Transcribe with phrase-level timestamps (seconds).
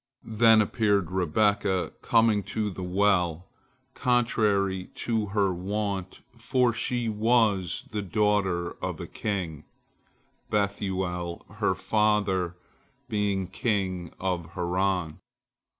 [0.33, 3.45] Then appeared Rebekah, coming to the well
[3.93, 9.63] contrary to her wont, for she was the daughter of a king,
[10.49, 12.57] Bethuel her father
[13.09, 15.19] being king of Haran.